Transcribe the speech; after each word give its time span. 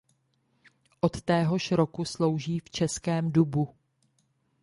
Od 1.01 1.21
téhož 1.21 1.71
roku 1.71 2.05
slouží 2.05 2.59
v 2.59 2.69
Českém 2.69 3.31
Dubu. 3.31 3.69